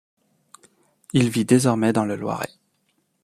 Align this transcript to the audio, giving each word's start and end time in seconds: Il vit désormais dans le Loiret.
Il 1.13 1.29
vit 1.29 1.45
désormais 1.45 1.93
dans 1.93 2.05
le 2.05 2.15
Loiret. 2.15 2.49